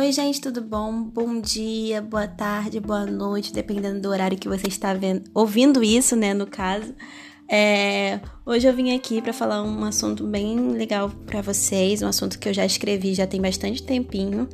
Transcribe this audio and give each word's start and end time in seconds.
Oi, 0.00 0.12
gente, 0.12 0.40
tudo 0.40 0.62
bom? 0.62 1.02
Bom 1.02 1.42
dia, 1.42 2.00
boa 2.00 2.26
tarde, 2.26 2.80
boa 2.80 3.04
noite, 3.04 3.52
dependendo 3.52 4.00
do 4.00 4.08
horário 4.08 4.38
que 4.38 4.48
você 4.48 4.66
está 4.66 4.94
vendo, 4.94 5.30
ouvindo 5.34 5.84
isso, 5.84 6.16
né, 6.16 6.32
no 6.32 6.46
caso. 6.46 6.94
É, 7.46 8.18
hoje 8.46 8.66
eu 8.66 8.72
vim 8.72 8.96
aqui 8.96 9.20
para 9.20 9.34
falar 9.34 9.62
um 9.62 9.84
assunto 9.84 10.26
bem 10.26 10.70
legal 10.70 11.10
para 11.26 11.42
vocês, 11.42 12.00
um 12.00 12.06
assunto 12.06 12.38
que 12.38 12.48
eu 12.48 12.54
já 12.54 12.64
escrevi 12.64 13.12
já 13.12 13.26
tem 13.26 13.42
bastante 13.42 13.82
tempinho. 13.82 14.48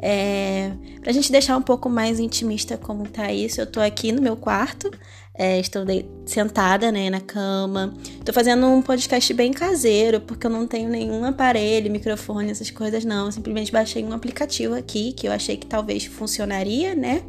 É, 0.00 0.72
pra 1.00 1.12
gente 1.12 1.32
deixar 1.32 1.56
um 1.56 1.62
pouco 1.62 1.88
mais 1.88 2.20
intimista 2.20 2.76
como 2.76 3.08
tá 3.08 3.32
isso, 3.32 3.60
eu 3.60 3.66
tô 3.66 3.80
aqui 3.80 4.12
no 4.12 4.22
meu 4.22 4.36
quarto, 4.36 4.90
é, 5.34 5.60
estou 5.60 5.84
de, 5.84 6.04
sentada 6.26 6.90
né, 6.90 7.08
na 7.08 7.20
cama. 7.20 7.94
Tô 8.24 8.32
fazendo 8.32 8.66
um 8.66 8.82
podcast 8.82 9.32
bem 9.32 9.52
caseiro, 9.52 10.20
porque 10.20 10.46
eu 10.46 10.50
não 10.50 10.66
tenho 10.66 10.90
nenhum 10.90 11.24
aparelho, 11.24 11.90
microfone, 11.90 12.50
essas 12.50 12.70
coisas, 12.70 13.04
não. 13.04 13.26
Eu 13.26 13.32
simplesmente 13.32 13.70
baixei 13.70 14.04
um 14.04 14.12
aplicativo 14.12 14.74
aqui 14.74 15.12
que 15.12 15.28
eu 15.28 15.32
achei 15.32 15.56
que 15.56 15.66
talvez 15.66 16.04
funcionaria, 16.04 16.94
né? 16.94 17.22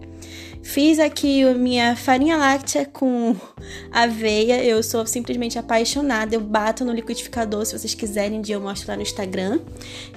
Fiz 0.62 1.00
aqui 1.00 1.44
a 1.44 1.54
minha 1.54 1.96
farinha 1.96 2.38
láctea 2.38 2.86
com 2.86 3.36
aveia. 3.92 4.64
Eu 4.64 4.84
sou 4.84 5.06
simplesmente 5.06 5.58
apaixonada. 5.58 6.36
Eu 6.36 6.42
bato 6.42 6.86
no 6.86 6.92
liquidificador, 6.92 7.66
se 7.66 7.78
vocês 7.78 7.94
quiserem, 7.94 8.40
um 8.40 8.42
dia 8.42 8.56
eu 8.56 8.62
mostro 8.62 8.90
lá 8.90 8.96
no 8.96 9.02
Instagram. 9.02 9.60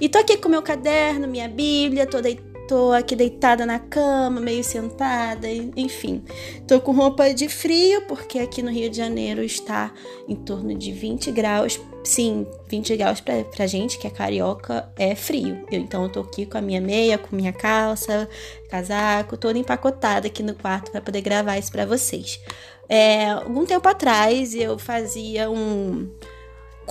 E 0.00 0.08
tô 0.08 0.18
aqui 0.18 0.36
com 0.36 0.48
meu 0.48 0.62
caderno, 0.62 1.26
minha 1.26 1.48
bíblia, 1.48 2.06
deitada 2.06 2.51
tô 2.72 2.90
aqui 2.90 3.14
deitada 3.14 3.66
na 3.66 3.78
cama, 3.78 4.40
meio 4.40 4.64
sentada, 4.64 5.46
enfim. 5.76 6.24
Tô 6.66 6.80
com 6.80 6.92
roupa 6.92 7.34
de 7.34 7.46
frio, 7.46 8.00
porque 8.08 8.38
aqui 8.38 8.62
no 8.62 8.70
Rio 8.70 8.88
de 8.88 8.96
Janeiro 8.96 9.42
está 9.42 9.92
em 10.26 10.34
torno 10.34 10.74
de 10.74 10.90
20 10.90 11.30
graus. 11.32 11.78
Sim, 12.02 12.46
20 12.68 12.96
graus 12.96 13.20
pra, 13.20 13.44
pra 13.44 13.66
gente 13.66 13.98
que 13.98 14.06
é 14.06 14.10
carioca 14.10 14.90
é 14.96 15.14
frio. 15.14 15.66
Eu, 15.70 15.82
então 15.82 16.04
eu 16.04 16.08
tô 16.08 16.20
aqui 16.20 16.46
com 16.46 16.56
a 16.56 16.62
minha 16.62 16.80
meia, 16.80 17.18
com 17.18 17.36
minha 17.36 17.52
calça, 17.52 18.26
casaco, 18.70 19.36
toda 19.36 19.58
empacotada 19.58 20.28
aqui 20.28 20.42
no 20.42 20.54
quarto 20.54 20.90
para 20.90 21.02
poder 21.02 21.20
gravar 21.20 21.58
isso 21.58 21.70
para 21.70 21.84
vocês. 21.84 22.40
É, 22.88 23.32
algum 23.32 23.66
tempo 23.66 23.86
atrás 23.86 24.54
eu 24.54 24.78
fazia 24.78 25.50
um 25.50 26.10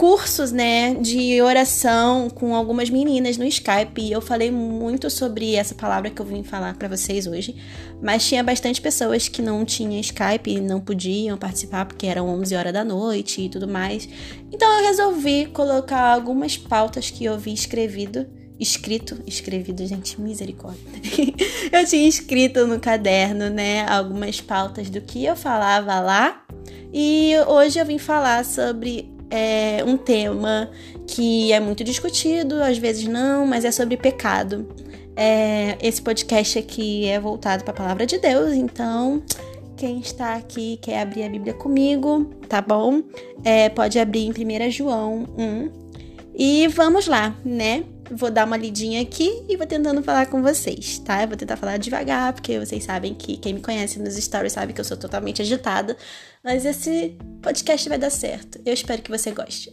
cursos, 0.01 0.51
né, 0.51 0.95
de 0.95 1.39
oração 1.43 2.27
com 2.27 2.55
algumas 2.55 2.89
meninas 2.89 3.37
no 3.37 3.45
Skype 3.45 4.01
e 4.01 4.11
eu 4.11 4.19
falei 4.19 4.49
muito 4.49 5.11
sobre 5.11 5.53
essa 5.53 5.75
palavra 5.75 6.09
que 6.09 6.19
eu 6.19 6.25
vim 6.25 6.41
falar 6.41 6.73
para 6.73 6.87
vocês 6.87 7.27
hoje, 7.27 7.55
mas 8.01 8.27
tinha 8.27 8.43
bastante 8.43 8.81
pessoas 8.81 9.27
que 9.27 9.43
não 9.43 9.63
tinham 9.63 9.99
Skype 9.99 10.49
e 10.49 10.59
não 10.59 10.81
podiam 10.81 11.37
participar 11.37 11.85
porque 11.85 12.07
eram 12.07 12.27
11 12.29 12.55
horas 12.55 12.73
da 12.73 12.83
noite 12.83 13.41
e 13.41 13.49
tudo 13.49 13.67
mais. 13.67 14.09
Então 14.51 14.67
eu 14.79 14.87
resolvi 14.87 15.45
colocar 15.45 16.15
algumas 16.15 16.57
pautas 16.57 17.11
que 17.11 17.23
eu 17.23 17.37
vi 17.37 17.53
escrevido 17.53 18.25
escrito, 18.59 19.19
escrevido, 19.25 19.85
gente, 19.85 20.21
misericórdia. 20.21 20.79
eu 21.71 21.85
tinha 21.85 22.07
escrito 22.07 22.67
no 22.67 22.79
caderno, 22.79 23.49
né, 23.49 23.87
algumas 23.87 24.39
pautas 24.39 24.87
do 24.89 25.01
que 25.01 25.25
eu 25.25 25.35
falava 25.35 25.99
lá. 25.99 26.43
E 26.93 27.33
hoje 27.47 27.79
eu 27.79 27.85
vim 27.85 27.97
falar 27.97 28.43
sobre 28.43 29.10
é 29.31 29.83
um 29.85 29.97
tema 29.97 30.69
que 31.07 31.51
é 31.51 31.59
muito 31.59 31.83
discutido, 31.83 32.61
às 32.61 32.77
vezes 32.77 33.07
não, 33.07 33.47
mas 33.47 33.65
é 33.65 33.71
sobre 33.71 33.97
pecado. 33.97 34.67
É, 35.15 35.77
esse 35.81 36.01
podcast 36.01 36.59
aqui 36.59 37.07
é 37.07 37.19
voltado 37.19 37.63
para 37.63 37.73
a 37.73 37.75
palavra 37.75 38.05
de 38.05 38.17
Deus, 38.17 38.53
então 38.53 39.23
quem 39.75 39.99
está 39.99 40.35
aqui 40.35 40.77
quer 40.81 41.01
abrir 41.01 41.23
a 41.23 41.29
Bíblia 41.29 41.53
comigo, 41.53 42.25
tá 42.47 42.61
bom? 42.61 43.01
É, 43.43 43.67
pode 43.69 43.97
abrir 43.97 44.25
em 44.25 44.67
1 44.67 44.69
João 44.69 45.25
1. 45.37 45.71
E 46.35 46.67
vamos 46.67 47.07
lá, 47.07 47.35
né? 47.43 47.83
Vou 48.13 48.29
dar 48.29 48.45
uma 48.45 48.57
lidinha 48.57 49.01
aqui 49.01 49.43
e 49.47 49.55
vou 49.55 49.65
tentando 49.65 50.03
falar 50.03 50.25
com 50.25 50.41
vocês, 50.41 50.99
tá? 50.99 51.21
Eu 51.23 51.29
vou 51.29 51.37
tentar 51.37 51.55
falar 51.55 51.77
devagar, 51.77 52.33
porque 52.33 52.59
vocês 52.59 52.83
sabem 52.83 53.13
que 53.13 53.37
quem 53.37 53.53
me 53.53 53.61
conhece 53.61 53.99
nos 53.99 54.15
stories 54.15 54.51
sabe 54.51 54.73
que 54.73 54.81
eu 54.81 54.85
sou 54.85 54.97
totalmente 54.97 55.41
agitada. 55.41 55.95
Mas 56.43 56.65
esse 56.65 57.15
podcast 57.41 57.87
vai 57.87 57.97
dar 57.97 58.09
certo. 58.09 58.59
Eu 58.65 58.73
espero 58.73 59.01
que 59.01 59.09
você 59.09 59.31
goste. 59.31 59.71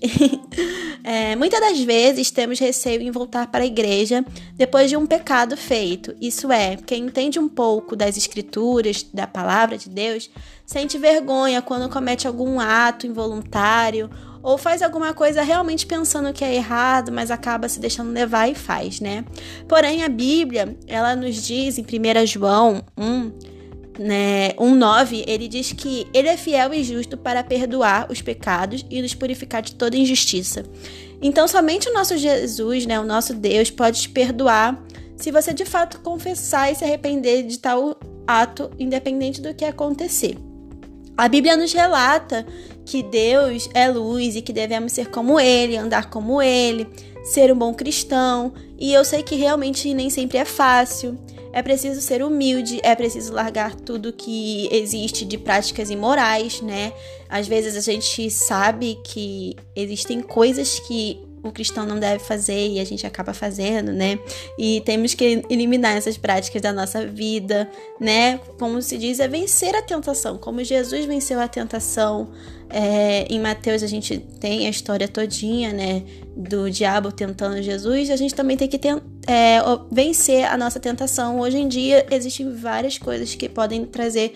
é, 1.02 1.34
muitas 1.34 1.58
das 1.60 1.80
vezes 1.80 2.30
temos 2.30 2.58
receio 2.60 3.00
em 3.02 3.10
voltar 3.10 3.48
para 3.48 3.64
a 3.64 3.66
igreja 3.66 4.24
depois 4.54 4.88
de 4.88 4.96
um 4.96 5.06
pecado 5.06 5.56
feito. 5.56 6.14
Isso 6.20 6.52
é, 6.52 6.76
quem 6.76 7.06
entende 7.06 7.38
um 7.38 7.48
pouco 7.48 7.96
das 7.96 8.16
escrituras, 8.16 9.02
da 9.02 9.26
palavra 9.26 9.76
de 9.76 9.88
Deus, 9.88 10.30
sente 10.64 10.96
vergonha 10.98 11.60
quando 11.60 11.90
comete 11.90 12.28
algum 12.28 12.60
ato 12.60 13.06
involuntário 13.06 14.10
ou 14.42 14.56
faz 14.56 14.82
alguma 14.82 15.12
coisa 15.12 15.42
realmente 15.42 15.86
pensando 15.86 16.32
que 16.32 16.44
é 16.44 16.54
errado, 16.54 17.12
mas 17.12 17.30
acaba 17.30 17.68
se 17.68 17.80
deixando 17.80 18.12
levar 18.12 18.48
e 18.48 18.54
faz, 18.54 19.00
né? 19.00 19.24
Porém, 19.66 20.04
a 20.04 20.08
Bíblia, 20.08 20.76
ela 20.86 21.16
nos 21.16 21.46
diz 21.46 21.78
em 21.78 21.82
1 21.82 22.26
João 22.26 22.82
1, 22.96 23.32
né, 23.98 24.50
1,9, 24.52 25.24
ele 25.26 25.48
diz 25.48 25.72
que 25.72 26.06
ele 26.14 26.28
é 26.28 26.36
fiel 26.36 26.72
e 26.72 26.84
justo 26.84 27.16
para 27.16 27.42
perdoar 27.42 28.06
os 28.10 28.22
pecados 28.22 28.86
e 28.88 29.02
nos 29.02 29.14
purificar 29.14 29.60
de 29.60 29.74
toda 29.74 29.96
injustiça. 29.96 30.62
Então, 31.20 31.48
somente 31.48 31.88
o 31.88 31.92
nosso 31.92 32.16
Jesus, 32.16 32.86
né, 32.86 33.00
o 33.00 33.04
nosso 33.04 33.34
Deus, 33.34 33.70
pode 33.70 34.02
te 34.02 34.08
perdoar 34.08 34.80
se 35.16 35.32
você 35.32 35.52
de 35.52 35.64
fato 35.64 36.00
confessar 36.00 36.70
e 36.70 36.76
se 36.76 36.84
arrepender 36.84 37.42
de 37.42 37.58
tal 37.58 37.98
ato, 38.24 38.70
independente 38.78 39.40
do 39.40 39.52
que 39.52 39.64
acontecer. 39.64 40.38
A 41.16 41.26
Bíblia 41.26 41.56
nos 41.56 41.72
relata 41.72 42.46
que 42.88 43.02
Deus 43.02 43.68
é 43.74 43.86
luz 43.86 44.34
e 44.34 44.40
que 44.40 44.50
devemos 44.50 44.92
ser 44.92 45.10
como 45.10 45.38
Ele, 45.38 45.76
andar 45.76 46.08
como 46.08 46.40
Ele, 46.40 46.88
ser 47.22 47.52
um 47.52 47.56
bom 47.56 47.74
cristão. 47.74 48.54
E 48.78 48.94
eu 48.94 49.04
sei 49.04 49.22
que 49.22 49.36
realmente 49.36 49.92
nem 49.92 50.08
sempre 50.08 50.38
é 50.38 50.44
fácil. 50.46 51.18
É 51.52 51.60
preciso 51.60 52.00
ser 52.00 52.22
humilde, 52.22 52.80
é 52.82 52.94
preciso 52.94 53.34
largar 53.34 53.74
tudo 53.74 54.12
que 54.12 54.70
existe 54.72 55.26
de 55.26 55.36
práticas 55.36 55.90
imorais, 55.90 56.62
né? 56.62 56.92
Às 57.28 57.46
vezes 57.46 57.76
a 57.76 57.80
gente 57.80 58.30
sabe 58.30 58.98
que 59.04 59.54
existem 59.76 60.22
coisas 60.22 60.78
que 60.80 61.27
o 61.42 61.52
cristão 61.52 61.86
não 61.86 61.98
deve 61.98 62.22
fazer 62.22 62.68
e 62.68 62.80
a 62.80 62.84
gente 62.84 63.06
acaba 63.06 63.32
fazendo, 63.32 63.92
né? 63.92 64.18
E 64.58 64.82
temos 64.84 65.14
que 65.14 65.42
eliminar 65.48 65.96
essas 65.96 66.16
práticas 66.16 66.60
da 66.60 66.72
nossa 66.72 67.06
vida, 67.06 67.70
né? 68.00 68.38
Como 68.58 68.80
se 68.82 68.98
diz, 68.98 69.20
é 69.20 69.28
vencer 69.28 69.74
a 69.74 69.82
tentação. 69.82 70.38
Como 70.38 70.62
Jesus 70.62 71.04
venceu 71.04 71.40
a 71.40 71.48
tentação. 71.48 72.28
É, 72.70 73.26
em 73.30 73.40
Mateus 73.40 73.82
a 73.82 73.86
gente 73.86 74.18
tem 74.18 74.66
a 74.66 74.70
história 74.70 75.08
todinha, 75.08 75.72
né? 75.72 76.02
Do 76.36 76.70
diabo 76.70 77.10
tentando 77.10 77.62
Jesus. 77.62 78.10
A 78.10 78.16
gente 78.16 78.34
também 78.34 78.56
tem 78.56 78.68
que 78.68 78.78
é, 79.26 79.58
vencer 79.90 80.44
a 80.44 80.56
nossa 80.56 80.78
tentação. 80.78 81.40
Hoje 81.40 81.58
em 81.58 81.68
dia 81.68 82.06
existem 82.10 82.52
várias 82.54 82.98
coisas 82.98 83.34
que 83.34 83.48
podem 83.48 83.84
trazer 83.84 84.34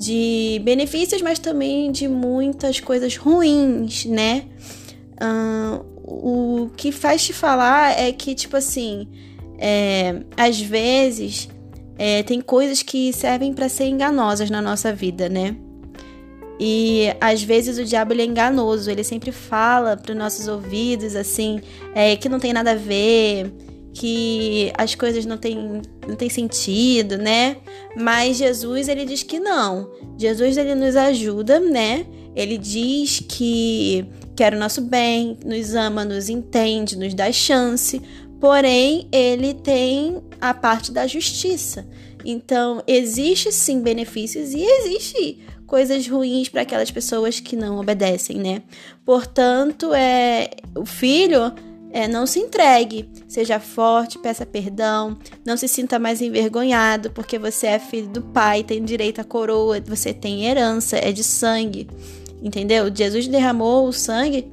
de 0.00 0.60
benefícios, 0.64 1.20
mas 1.20 1.38
também 1.38 1.92
de 1.92 2.08
muitas 2.08 2.80
coisas 2.80 3.16
ruins, 3.16 4.06
né? 4.06 4.44
Uh, 5.22 5.84
o 6.10 6.70
que 6.76 6.90
faz 6.90 7.24
te 7.24 7.32
falar 7.32 7.98
é 7.98 8.10
que, 8.12 8.34
tipo 8.34 8.56
assim, 8.56 9.06
é, 9.58 10.22
às 10.36 10.60
vezes 10.60 11.48
é, 11.96 12.22
tem 12.22 12.40
coisas 12.40 12.82
que 12.82 13.12
servem 13.12 13.52
para 13.52 13.68
ser 13.68 13.84
enganosas 13.84 14.50
na 14.50 14.60
nossa 14.60 14.92
vida, 14.92 15.28
né? 15.28 15.56
E 16.58 17.14
às 17.20 17.42
vezes 17.42 17.78
o 17.78 17.84
diabo 17.84 18.12
ele 18.12 18.22
é 18.22 18.24
enganoso, 18.26 18.90
ele 18.90 19.04
sempre 19.04 19.32
fala 19.32 19.96
para 19.96 20.12
os 20.12 20.18
nossos 20.18 20.46
ouvidos 20.46 21.16
assim, 21.16 21.60
é, 21.94 22.16
que 22.16 22.28
não 22.28 22.38
tem 22.38 22.52
nada 22.52 22.72
a 22.72 22.74
ver, 22.74 23.50
que 23.94 24.70
as 24.76 24.94
coisas 24.94 25.24
não 25.24 25.38
têm, 25.38 25.80
não 26.06 26.16
têm 26.16 26.28
sentido, 26.28 27.16
né? 27.16 27.56
Mas 27.96 28.36
Jesus 28.36 28.88
ele 28.88 29.04
diz 29.04 29.22
que 29.22 29.40
não. 29.40 29.90
Jesus 30.18 30.56
ele 30.56 30.74
nos 30.74 30.96
ajuda, 30.96 31.58
né? 31.58 32.04
Ele 32.36 32.58
diz 32.58 33.20
que 33.26 34.06
quer 34.40 34.54
o 34.54 34.58
nosso 34.58 34.80
bem, 34.80 35.36
nos 35.44 35.74
ama, 35.74 36.02
nos 36.02 36.30
entende, 36.30 36.96
nos 36.96 37.12
dá 37.12 37.30
chance, 37.30 38.00
porém 38.40 39.06
ele 39.12 39.52
tem 39.52 40.16
a 40.40 40.54
parte 40.54 40.90
da 40.90 41.06
justiça. 41.06 41.86
Então, 42.24 42.82
existe 42.86 43.52
sim 43.52 43.82
benefícios 43.82 44.54
e 44.54 44.62
existe 44.62 45.44
coisas 45.66 46.08
ruins 46.08 46.48
para 46.48 46.62
aquelas 46.62 46.90
pessoas 46.90 47.38
que 47.38 47.54
não 47.54 47.78
obedecem, 47.78 48.38
né? 48.38 48.62
Portanto, 49.04 49.92
é 49.92 50.48
o 50.74 50.86
filho 50.86 51.52
é, 51.92 52.08
não 52.08 52.24
se 52.24 52.38
entregue, 52.38 53.10
seja 53.28 53.60
forte, 53.60 54.18
peça 54.18 54.46
perdão, 54.46 55.18
não 55.44 55.58
se 55.58 55.68
sinta 55.68 55.98
mais 55.98 56.22
envergonhado, 56.22 57.10
porque 57.10 57.38
você 57.38 57.66
é 57.66 57.78
filho 57.78 58.08
do 58.08 58.22
pai, 58.22 58.64
tem 58.64 58.82
direito 58.82 59.20
à 59.20 59.24
coroa, 59.24 59.82
você 59.82 60.14
tem 60.14 60.46
herança, 60.46 60.96
é 60.96 61.12
de 61.12 61.22
sangue. 61.22 61.86
Entendeu? 62.42 62.94
Jesus 62.94 63.28
derramou 63.28 63.86
o 63.86 63.92
sangue 63.92 64.50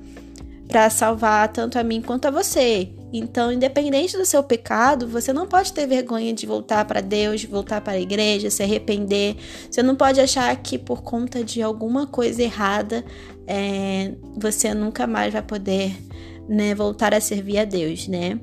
para 0.68 0.90
salvar 0.90 1.48
tanto 1.52 1.80
a 1.80 1.84
mim 1.84 2.02
quanto 2.02 2.26
a 2.26 2.32
você. 2.32 2.90
Então, 3.12 3.52
independente 3.52 4.18
do 4.18 4.26
seu 4.26 4.44
pecado, 4.44 5.08
você 5.08 5.32
não 5.32 5.48
pode 5.48 5.72
ter 5.72 5.88
vergonha 5.88 6.34
de 6.34 6.46
voltar 6.46 6.84
para 6.84 7.00
Deus, 7.00 7.44
voltar 7.46 7.80
para 7.80 7.94
a 7.94 8.00
igreja, 8.00 8.50
se 8.50 8.62
arrepender. 8.62 9.38
Você 9.72 9.82
não 9.82 9.96
pode 9.96 10.20
achar 10.20 10.54
que 10.58 10.78
por 10.78 11.02
conta 11.02 11.42
de 11.44 11.62
alguma 11.62 12.06
coisa 12.06 12.44
errada 12.44 13.06
é, 13.48 14.14
você 14.36 14.74
nunca 14.74 15.08
mais 15.08 15.32
vai 15.32 15.42
poder 15.42 15.96
né, 16.50 16.76
voltar 16.76 17.14
a 17.14 17.22
servir 17.22 17.60
a 17.60 17.66
Deus, 17.66 18.08
né? 18.10 18.38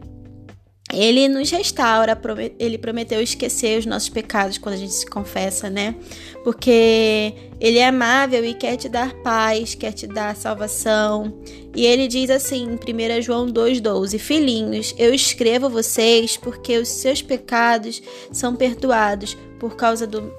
Ele 0.95 1.29
nos 1.29 1.51
restaura, 1.51 2.21
ele 2.59 2.79
prometeu 2.79 3.21
esquecer 3.21 3.79
os 3.79 3.87
nossos 3.87 4.09
pecados 4.09 4.59
quando 4.59 4.75
a 4.75 4.79
gente 4.79 4.93
se 4.93 5.07
confessa, 5.07 5.69
né? 5.69 5.95
Porque 6.43 7.33
ele 7.61 7.79
é 7.79 7.89
amável 7.89 8.45
e 8.45 8.55
quer 8.55 8.77
te 8.77 8.89
dar 8.89 9.15
paz, 9.23 9.75
quer 9.75 9.93
te 9.93 10.07
dar 10.07 10.37
salvação. 10.37 11.39
E 11.75 11.85
ele 11.85 12.07
diz 12.07 12.31
assim 12.31 12.65
em 12.87 13.19
1 13.19 13.23
João 13.23 13.47
2,12: 13.47 14.19
Filhinhos, 14.19 14.95
eu 14.99 15.15
escrevo 15.15 15.69
vocês 15.69 16.37
porque 16.37 16.79
os 16.79 16.89
seus 16.89 17.23
pecados 17.23 18.03
são 18.31 18.55
perdoados 18.55 19.37
por 19.59 19.77
causa 19.77 20.07
do, 20.07 20.33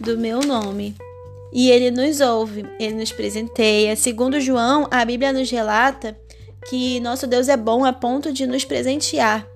do 0.00 0.18
meu 0.18 0.40
nome. 0.40 0.94
E 1.52 1.70
ele 1.70 1.90
nos 1.90 2.20
ouve, 2.20 2.64
ele 2.80 2.94
nos 2.94 3.12
presenteia. 3.12 3.94
Segundo 3.94 4.40
João, 4.40 4.88
a 4.90 5.04
Bíblia 5.04 5.32
nos 5.32 5.50
relata 5.50 6.16
que 6.68 6.98
nosso 7.00 7.26
Deus 7.26 7.48
é 7.48 7.56
bom 7.56 7.84
a 7.84 7.92
ponto 7.92 8.32
de 8.32 8.46
nos 8.46 8.64
presentear. 8.64 9.51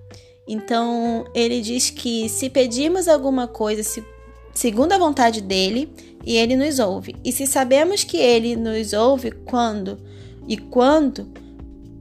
Então, 0.47 1.25
ele 1.35 1.61
diz 1.61 1.91
que 1.91 2.29
se 2.29 2.49
pedirmos 2.49 3.09
alguma 3.09 3.49
coisa 3.49 3.83
se, 3.83 4.05
segundo 4.55 4.93
a 4.93 4.99
vontade 4.99 5.41
dele, 5.41 5.89
e 6.25 6.37
ele 6.37 6.57
nos 6.57 6.79
ouve. 6.79 7.17
E 7.25 7.33
se 7.33 7.47
sabemos 7.47 8.05
que 8.05 8.17
ele 8.17 8.57
nos 8.57 8.93
ouve 8.93 9.31
quando 9.31 9.99
e 10.49 10.57
quando 10.57 11.29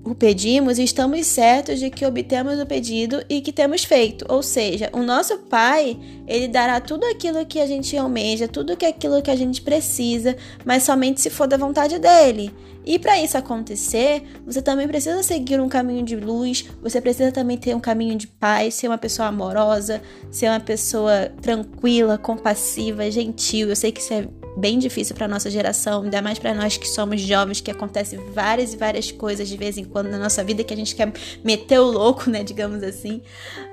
o 0.05 0.13
pedimos, 0.13 0.77
estamos 0.77 1.25
certos 1.25 1.79
de 1.79 1.89
que 1.89 2.05
obtemos 2.05 2.59
o 2.59 2.65
pedido 2.65 3.23
e 3.27 3.41
que 3.41 3.51
temos 3.51 3.83
feito. 3.83 4.23
Ou 4.29 4.43
seja, 4.43 4.87
o 4.93 4.99
nosso 4.99 5.39
Pai, 5.39 5.97
ele 6.27 6.47
dará 6.47 6.79
tudo 6.79 7.03
aquilo 7.07 7.43
que 7.45 7.59
a 7.59 7.65
gente 7.65 7.97
almeja, 7.97 8.47
tudo 8.47 8.73
aquilo 8.73 9.21
que 9.21 9.31
a 9.31 9.35
gente 9.35 9.63
precisa, 9.63 10.37
mas 10.63 10.83
somente 10.83 11.19
se 11.21 11.31
for 11.31 11.47
da 11.47 11.57
vontade 11.57 11.97
dele. 11.97 12.53
E 12.85 12.99
para 12.99 13.19
isso 13.19 13.35
acontecer, 13.35 14.21
você 14.45 14.61
também 14.61 14.87
precisa 14.87 15.23
seguir 15.23 15.59
um 15.59 15.67
caminho 15.67 16.05
de 16.05 16.15
luz, 16.15 16.65
você 16.83 17.01
precisa 17.01 17.31
também 17.31 17.57
ter 17.57 17.75
um 17.75 17.79
caminho 17.79 18.15
de 18.15 18.27
paz, 18.27 18.75
ser 18.75 18.87
uma 18.87 18.97
pessoa 18.97 19.29
amorosa, 19.29 20.03
ser 20.29 20.49
uma 20.49 20.59
pessoa 20.59 21.31
tranquila, 21.41 22.15
compassiva, 22.15 23.09
gentil. 23.09 23.69
Eu 23.69 23.75
sei 23.75 23.91
que 23.91 23.99
isso 23.99 24.13
é 24.13 24.27
bem 24.57 24.79
difícil 24.79 25.15
para 25.15 25.27
nossa 25.27 25.49
geração, 25.49 26.03
ainda 26.03 26.21
mais 26.21 26.39
para 26.39 26.53
nós 26.53 26.77
que 26.77 26.87
somos 26.87 27.21
jovens, 27.21 27.61
que 27.61 27.69
acontece 27.69 28.17
várias 28.33 28.73
e 28.73 28.77
várias 28.77 29.11
coisas 29.11 29.47
de 29.47 29.57
vez 29.57 29.77
em 29.77 29.83
quando 29.83 30.09
na 30.09 30.17
nossa 30.17 30.43
vida 30.43 30.63
que 30.63 30.73
a 30.73 30.77
gente 30.77 30.95
quer 30.95 31.11
meter 31.43 31.79
o 31.79 31.85
louco, 31.85 32.29
né, 32.29 32.43
digamos 32.43 32.81
assim. 32.83 33.21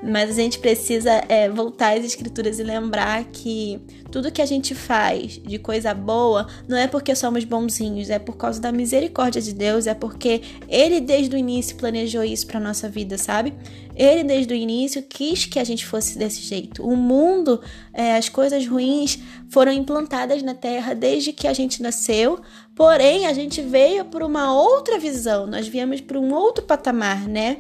Mas 0.02 0.31
a 0.31 0.34
gente 0.34 0.58
precisa 0.58 1.23
é, 1.29 1.49
voltar 1.49 1.96
às 1.96 2.05
escrituras 2.05 2.58
e 2.58 2.62
lembrar 2.62 3.25
que 3.26 3.81
tudo 4.11 4.32
que 4.32 4.43
a 4.43 4.46
gente 4.46 4.75
faz 4.75 5.40
de 5.43 5.58
coisa 5.58 5.94
boa 5.94 6.46
não 6.69 6.76
é 6.76 6.87
porque 6.87 7.14
somos 7.14 7.44
bonzinhos, 7.44 8.11
é 8.11 8.19
por 8.19 8.37
causa 8.37 8.61
da 8.61 8.73
misericórdia 8.73 9.40
de 9.40 9.52
Deus, 9.52 9.87
é 9.87 9.94
porque 9.94 10.43
Ele 10.69 11.00
desde 11.00 11.35
o 11.35 11.38
início 11.38 11.76
planejou 11.76 12.25
isso 12.25 12.46
para 12.46 12.58
nossa 12.58 12.88
vida, 12.88 13.17
sabe? 13.17 13.55
Ele, 13.94 14.25
desde 14.25 14.52
o 14.52 14.56
início, 14.56 15.02
quis 15.02 15.44
que 15.44 15.58
a 15.58 15.64
gente 15.64 15.85
fosse 15.85 16.19
desse 16.19 16.40
jeito. 16.40 16.82
O 16.82 16.96
mundo, 16.96 17.61
é, 17.93 18.17
as 18.17 18.28
coisas 18.28 18.67
ruins 18.67 19.19
foram 19.52 19.70
implantadas 19.70 20.43
na 20.43 20.54
Terra 20.54 20.94
desde 20.94 21.31
que 21.31 21.46
a 21.46 21.52
gente 21.52 21.82
nasceu, 21.82 22.40
porém 22.75 23.26
a 23.26 23.34
gente 23.34 23.60
veio 23.60 24.06
por 24.06 24.22
uma 24.22 24.50
outra 24.50 24.99
visão, 24.99 25.46
nós 25.46 25.69
viemos 25.69 26.00
para 26.00 26.19
um 26.19 26.32
outro 26.32 26.64
patamar, 26.64 27.28
né? 27.28 27.58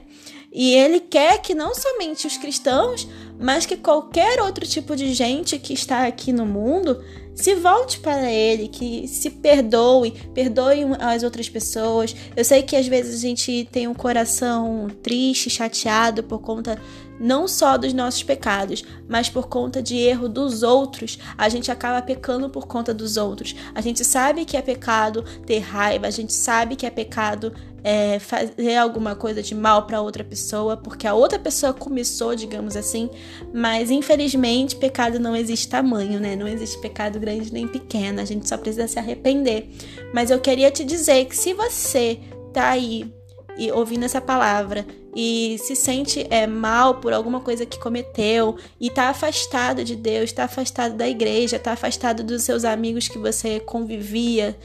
E 0.50 0.72
ele 0.74 1.00
quer 1.00 1.42
que 1.42 1.54
não 1.54 1.74
somente 1.74 2.26
os 2.26 2.38
cristãos, 2.38 3.06
mas 3.38 3.66
que 3.66 3.76
qualquer 3.76 4.40
outro 4.40 4.66
tipo 4.66 4.96
de 4.96 5.12
gente 5.12 5.58
que 5.58 5.74
está 5.74 6.06
aqui 6.06 6.32
no 6.32 6.46
mundo 6.46 6.98
se 7.34 7.54
volte 7.54 7.98
para 8.00 8.30
ele, 8.30 8.68
que 8.68 9.06
se 9.06 9.28
perdoe, 9.28 10.12
perdoe 10.34 10.84
as 10.98 11.22
outras 11.22 11.48
pessoas. 11.48 12.16
Eu 12.34 12.44
sei 12.44 12.62
que 12.62 12.74
às 12.74 12.86
vezes 12.86 13.16
a 13.16 13.20
gente 13.20 13.68
tem 13.70 13.86
um 13.86 13.94
coração 13.94 14.88
triste, 15.02 15.50
chateado 15.50 16.22
por 16.22 16.40
conta 16.40 16.80
não 17.22 17.46
só 17.46 17.78
dos 17.78 17.92
nossos 17.92 18.24
pecados, 18.24 18.84
mas 19.08 19.30
por 19.30 19.46
conta 19.46 19.80
de 19.80 19.96
erro 19.96 20.28
dos 20.28 20.64
outros, 20.64 21.18
a 21.38 21.48
gente 21.48 21.70
acaba 21.70 22.02
pecando 22.02 22.50
por 22.50 22.66
conta 22.66 22.92
dos 22.92 23.16
outros. 23.16 23.54
A 23.72 23.80
gente 23.80 24.04
sabe 24.04 24.44
que 24.44 24.56
é 24.56 24.62
pecado 24.62 25.24
ter 25.46 25.60
raiva, 25.60 26.08
a 26.08 26.10
gente 26.10 26.32
sabe 26.32 26.74
que 26.74 26.84
é 26.84 26.90
pecado 26.90 27.52
é, 27.84 28.18
fazer 28.18 28.76
alguma 28.76 29.14
coisa 29.14 29.40
de 29.42 29.54
mal 29.54 29.86
para 29.86 30.00
outra 30.00 30.24
pessoa, 30.24 30.76
porque 30.76 31.06
a 31.06 31.14
outra 31.14 31.38
pessoa 31.38 31.72
começou, 31.72 32.34
digamos 32.34 32.76
assim, 32.76 33.08
mas 33.54 33.90
infelizmente 33.90 34.74
pecado 34.76 35.20
não 35.20 35.36
existe 35.36 35.68
tamanho, 35.68 36.18
né? 36.18 36.34
Não 36.34 36.48
existe 36.48 36.80
pecado 36.80 37.20
grande 37.20 37.52
nem 37.52 37.68
pequeno, 37.68 38.20
a 38.20 38.24
gente 38.24 38.48
só 38.48 38.56
precisa 38.56 38.88
se 38.88 38.98
arrepender. 38.98 39.68
Mas 40.12 40.30
eu 40.30 40.40
queria 40.40 40.70
te 40.70 40.84
dizer 40.84 41.24
que 41.26 41.36
se 41.36 41.54
você 41.54 42.18
tá 42.52 42.70
aí 42.70 43.12
e 43.56 43.70
ouvindo 43.70 44.04
essa 44.04 44.20
palavra 44.20 44.86
e 45.14 45.56
se 45.60 45.76
sente 45.76 46.26
é, 46.30 46.46
mal 46.46 46.96
por 46.96 47.12
alguma 47.12 47.40
coisa 47.40 47.66
que 47.66 47.78
cometeu 47.78 48.56
e 48.80 48.88
está 48.88 49.08
afastado 49.08 49.84
de 49.84 49.94
Deus, 49.94 50.24
está 50.24 50.44
afastado 50.44 50.94
da 50.94 51.08
igreja, 51.08 51.56
está 51.56 51.72
afastado 51.72 52.22
dos 52.22 52.42
seus 52.42 52.64
amigos 52.64 53.08
que 53.08 53.18
você 53.18 53.60
convivia, 53.60 54.56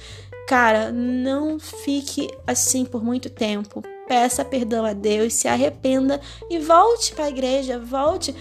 cara, 0.48 0.92
não 0.92 1.60
fique 1.60 2.30
assim 2.45 2.86
por 2.86 3.04
muito 3.04 3.30
tempo. 3.30 3.84
Peça 4.07 4.45
perdão 4.45 4.86
a 4.86 4.94
Deus, 4.94 5.34
se 5.34 5.50
arrependa 5.50 6.22
e 6.50 6.57
volte 6.60 7.13
para 7.13 7.25
a 7.25 7.30
igreja, 7.30 7.78
volte 7.78 8.34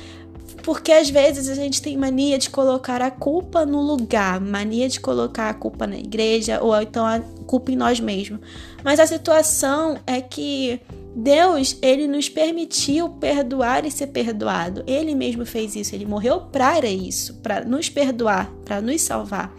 porque 0.67 0.91
às 0.91 1.09
vezes 1.09 1.49
a 1.49 1.55
gente 1.55 1.81
tem 1.81 1.97
mania 1.97 2.37
de 2.39 2.51
colocar 2.51 3.01
a 3.01 3.09
culpa 3.09 3.65
no 3.65 3.81
lugar, 3.81 4.41
mania 4.41 4.89
de 4.89 4.99
colocar 4.99 5.49
a 5.49 5.55
culpa 5.55 5.87
na 5.87 5.97
igreja 5.97 6.61
ou 6.61 6.75
então 6.83 7.07
a 7.07 7.21
culpa 7.47 7.71
em 7.71 7.77
nós 7.77 8.01
mesmos. 8.01 8.41
Mas 8.83 8.99
a 8.99 9.07
situação 9.07 9.97
é 10.05 10.21
que 10.21 10.81
Deus, 11.15 11.79
ele 11.81 12.09
nos 12.09 12.29
permitiu 12.29 13.11
perdoar 13.11 13.87
e 13.87 13.93
ser 13.93 14.09
perdoado. 14.09 14.83
Ele 14.89 15.15
mesmo 15.15 15.47
fez 15.47 15.77
isso, 15.77 15.95
ele 15.95 16.05
morreu 16.05 16.41
para 16.41 16.89
isso, 16.89 17.35
para 17.35 17.65
nos 17.65 17.89
perdoar, 17.89 18.51
para 18.65 18.81
nos 18.81 19.01
salvar. 19.03 19.55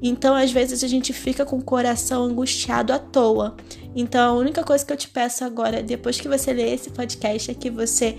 Então, 0.00 0.36
às 0.36 0.52
vezes 0.52 0.84
a 0.84 0.88
gente 0.88 1.12
fica 1.12 1.44
com 1.44 1.56
o 1.56 1.64
coração 1.64 2.22
angustiado 2.22 2.92
à 2.92 3.00
toa. 3.00 3.56
Então, 3.96 4.36
a 4.36 4.38
única 4.38 4.62
coisa 4.62 4.84
que 4.84 4.92
eu 4.92 4.96
te 4.96 5.08
peço 5.08 5.42
agora, 5.42 5.82
depois 5.82 6.20
que 6.20 6.28
você 6.28 6.52
ler 6.52 6.74
esse 6.74 6.90
podcast, 6.90 7.50
é 7.50 7.54
que 7.54 7.68
você 7.68 8.16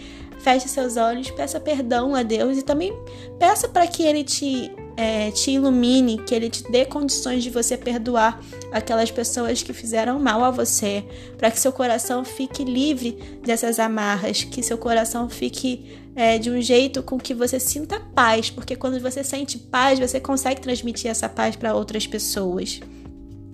feche 0.47 0.69
seus 0.69 0.95
olhos, 0.95 1.29
peça 1.29 1.59
perdão 1.59 2.15
a 2.15 2.23
Deus 2.23 2.57
e 2.57 2.61
também 2.61 2.97
peça 3.37 3.67
para 3.67 3.85
que 3.85 4.01
Ele 4.01 4.23
te, 4.23 4.71
é, 4.95 5.29
te 5.31 5.51
ilumine, 5.51 6.19
que 6.19 6.33
Ele 6.33 6.49
te 6.49 6.63
dê 6.71 6.85
condições 6.85 7.43
de 7.43 7.49
você 7.49 7.75
perdoar 7.75 8.41
aquelas 8.71 9.11
pessoas 9.11 9.61
que 9.61 9.73
fizeram 9.73 10.17
mal 10.17 10.41
a 10.45 10.49
você, 10.49 11.03
para 11.37 11.51
que 11.51 11.59
seu 11.59 11.73
coração 11.73 12.23
fique 12.23 12.63
livre 12.63 13.39
dessas 13.43 13.77
amarras, 13.77 14.45
que 14.45 14.63
seu 14.63 14.77
coração 14.77 15.27
fique 15.27 15.99
é, 16.15 16.37
de 16.37 16.49
um 16.49 16.61
jeito 16.61 17.03
com 17.03 17.17
que 17.17 17.33
você 17.33 17.59
sinta 17.59 17.99
paz, 18.15 18.49
porque 18.49 18.73
quando 18.73 19.01
você 19.01 19.25
sente 19.25 19.57
paz, 19.57 19.99
você 19.99 20.17
consegue 20.17 20.61
transmitir 20.61 21.11
essa 21.11 21.27
paz 21.27 21.57
para 21.57 21.75
outras 21.75 22.07
pessoas. 22.07 22.79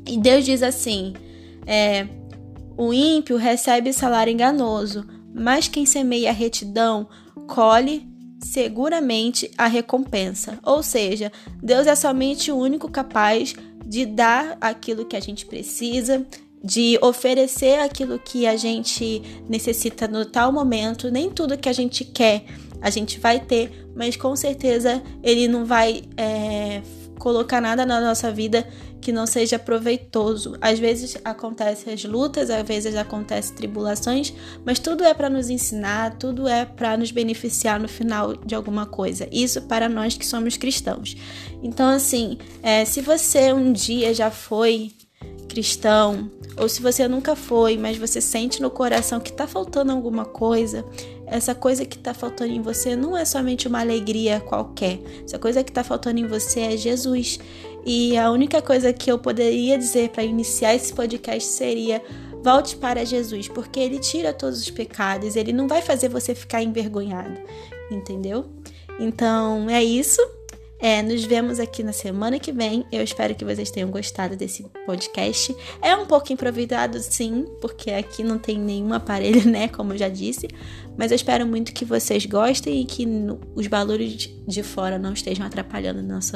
E 0.06 0.16
Deus 0.16 0.46
diz 0.46 0.62
assim: 0.62 1.16
é, 1.66 2.06
o 2.78 2.94
ímpio 2.94 3.36
recebe 3.36 3.92
salário 3.92 4.32
enganoso, 4.32 5.04
mas 5.34 5.68
quem 5.68 5.86
semeia 5.86 6.30
a 6.30 6.34
retidão 6.34 7.08
colhe 7.48 8.08
seguramente 8.40 9.50
a 9.58 9.68
recompensa. 9.68 10.60
Ou 10.64 10.84
seja, 10.84 11.32
Deus 11.62 11.88
é 11.88 11.96
somente 11.96 12.52
o 12.52 12.58
único 12.58 12.90
capaz 12.90 13.56
de 13.86 14.06
dar 14.06 14.58
aquilo 14.60 15.06
que 15.06 15.16
a 15.16 15.20
gente 15.20 15.46
precisa, 15.46 16.26
de 16.64 16.98
oferecer 17.02 17.80
aquilo 17.80 18.20
que 18.20 18.46
a 18.46 18.56
gente 18.56 19.22
necessita 19.50 20.08
no 20.08 20.26
tal 20.26 20.52
momento. 20.52 21.12
Nem 21.12 21.30
tudo 21.30 21.58
que 21.58 21.70
a 21.70 21.74
gente 21.74 22.06
quer 22.06 22.46
a 22.82 22.90
gente 22.90 23.18
vai 23.18 23.40
ter, 23.40 23.88
mas 23.96 24.18
com 24.18 24.36
certeza 24.36 25.02
ele 25.24 25.48
não 25.48 25.64
vai 25.64 26.04
é, 26.18 26.82
colocar 27.24 27.62
nada 27.62 27.86
na 27.86 28.02
nossa 28.02 28.30
vida 28.30 28.68
que 29.00 29.10
não 29.10 29.26
seja 29.26 29.58
proveitoso. 29.58 30.58
Às 30.60 30.78
vezes 30.78 31.18
acontecem 31.24 31.94
as 31.94 32.04
lutas, 32.04 32.50
às 32.50 32.68
vezes 32.68 32.98
acontecem 32.98 33.56
tribulações, 33.56 34.34
mas 34.66 34.78
tudo 34.78 35.06
é 35.06 35.14
para 35.14 35.30
nos 35.30 35.50
ensinar, 35.50 36.18
tudo 36.18 36.50
é 36.50 36.66
para 36.66 36.98
nos 36.98 37.12
beneficiar 37.12 37.80
no 37.80 37.88
final 37.88 38.36
de 38.36 38.54
alguma 38.54 38.86
coisa. 38.86 39.26
Isso 39.32 39.62
para 39.62 39.88
nós 39.88 40.18
que 40.18 40.28
somos 40.28 40.58
cristãos. 40.58 41.16
Então, 41.64 41.88
assim, 41.88 42.38
é, 42.62 42.84
se 42.84 43.00
você 43.00 43.54
um 43.54 43.72
dia 43.72 44.14
já 44.14 44.30
foi 44.30 44.92
cristão, 45.48 46.30
ou 46.58 46.68
se 46.68 46.82
você 46.82 47.08
nunca 47.08 47.38
foi, 47.38 47.78
mas 47.78 47.98
você 47.98 48.20
sente 48.20 48.62
no 48.62 48.70
coração 48.70 49.22
que 49.22 49.32
está 49.32 49.48
faltando 49.48 49.94
alguma 49.94 50.26
coisa, 50.26 50.84
essa 51.34 51.56
coisa 51.56 51.84
que 51.84 51.98
está 51.98 52.14
faltando 52.14 52.52
em 52.52 52.62
você 52.62 52.96
não 52.96 53.18
é 53.18 53.26
somente 53.26 53.68
uma 53.68 53.80
alegria 53.80 54.40
qualquer. 54.40 55.00
Essa 55.26 55.40
coisa 55.40 55.64
que 55.64 55.72
está 55.72 55.84
faltando 55.84 56.20
em 56.20 56.28
você 56.28 56.60
é 56.60 56.78
Jesus. 56.78 57.40
E 57.84 58.16
a 58.16 58.30
única 58.30 58.62
coisa 58.62 58.94
que 58.94 59.12
eu 59.12 59.18
poderia 59.18 59.76
dizer 59.76 60.10
para 60.10 60.24
iniciar 60.24 60.76
esse 60.76 60.94
podcast 60.94 61.50
seria: 61.50 62.04
volte 62.44 62.76
para 62.76 63.04
Jesus, 63.04 63.48
porque 63.48 63.80
ele 63.80 63.98
tira 63.98 64.32
todos 64.32 64.62
os 64.62 64.70
pecados, 64.70 65.36
ele 65.36 65.52
não 65.52 65.68
vai 65.68 65.82
fazer 65.82 66.08
você 66.08 66.36
ficar 66.36 66.62
envergonhado, 66.62 67.42
entendeu? 67.90 68.46
Então 69.00 69.68
é 69.72 69.84
isso. 69.84 70.22
É, 70.84 71.02
nos 71.02 71.24
vemos 71.24 71.62
aqui 71.62 71.82
na 71.82 71.94
semana 71.94 72.38
que 72.38 72.52
vem. 72.52 72.86
Eu 72.92 73.02
espero 73.02 73.34
que 73.34 73.46
vocês 73.46 73.72
tenham 73.72 73.90
gostado 73.90 74.36
desse 74.36 74.64
podcast. 74.86 75.56
É 75.82 75.96
um 75.96 76.06
pouco 76.06 76.34
improvisado, 76.34 77.00
sim, 77.00 77.46
porque 77.62 77.90
aqui 77.90 78.22
não 78.22 78.38
tem 78.38 78.60
nenhum 78.60 78.92
aparelho, 78.94 79.50
né? 79.50 79.70
Como 79.70 79.94
eu 79.94 79.98
já 79.98 80.10
disse. 80.10 80.46
Mas 80.98 81.12
eu 81.12 81.16
espero 81.16 81.48
muito 81.48 81.72
que 81.72 81.86
vocês 81.86 82.26
gostem 82.26 82.82
e 82.82 82.86
que 82.86 83.08
os 83.56 83.66
barulhos 83.68 84.30
de 84.46 84.62
fora 84.62 85.00
não 85.00 85.14
estejam 85.14 85.46
atrapalhando 85.46 86.04
nosso 86.04 86.36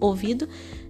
ouvido, 0.00 0.48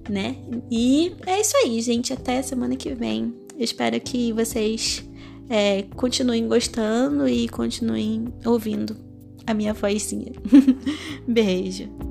né? 0.08 0.36
E 0.70 1.16
é 1.26 1.40
isso 1.40 1.56
aí, 1.56 1.80
gente. 1.80 2.12
Até 2.12 2.40
semana 2.42 2.76
que 2.76 2.94
vem. 2.94 3.34
Eu 3.58 3.64
espero 3.64 4.00
que 4.00 4.32
vocês 4.32 5.04
é, 5.50 5.82
continuem 5.96 6.46
gostando 6.46 7.28
e 7.28 7.48
continuem 7.48 8.32
ouvindo 8.46 8.96
a 9.44 9.52
minha 9.52 9.74
vozinha. 9.74 10.30
Beijo. 11.26 12.07